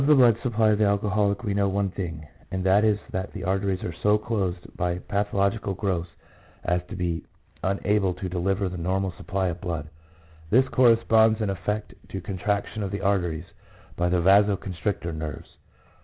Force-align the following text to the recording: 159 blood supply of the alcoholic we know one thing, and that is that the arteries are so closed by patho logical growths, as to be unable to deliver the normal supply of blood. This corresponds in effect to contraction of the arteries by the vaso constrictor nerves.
159 0.01 0.33
blood 0.33 0.41
supply 0.41 0.69
of 0.71 0.79
the 0.79 0.83
alcoholic 0.83 1.43
we 1.43 1.53
know 1.53 1.69
one 1.69 1.91
thing, 1.91 2.27
and 2.49 2.63
that 2.63 2.83
is 2.83 2.97
that 3.11 3.31
the 3.33 3.43
arteries 3.43 3.83
are 3.83 3.93
so 4.01 4.17
closed 4.17 4.57
by 4.75 4.97
patho 4.97 5.33
logical 5.33 5.75
growths, 5.75 6.09
as 6.63 6.81
to 6.89 6.95
be 6.95 7.23
unable 7.61 8.11
to 8.15 8.27
deliver 8.27 8.67
the 8.67 8.79
normal 8.79 9.13
supply 9.15 9.49
of 9.49 9.61
blood. 9.61 9.87
This 10.49 10.67
corresponds 10.69 11.39
in 11.39 11.51
effect 11.51 11.93
to 12.09 12.19
contraction 12.19 12.81
of 12.81 12.89
the 12.89 13.01
arteries 13.01 13.45
by 13.95 14.09
the 14.09 14.19
vaso 14.21 14.57
constrictor 14.57 15.13
nerves. 15.13 15.49